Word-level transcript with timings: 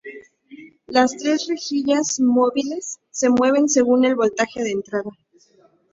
Las 0.87 1.15
tres 1.15 1.45
rejillas 1.47 2.19
móviles 2.19 2.97
se 3.11 3.29
mueven 3.29 3.69
según 3.69 4.03
el 4.03 4.15
voltaje 4.15 4.63
de 4.63 4.71
entrada. 4.71 5.11